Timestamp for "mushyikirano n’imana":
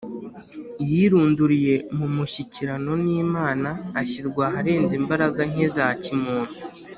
2.15-3.69